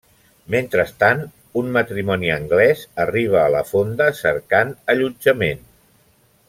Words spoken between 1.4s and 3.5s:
un matrimoni anglès arriba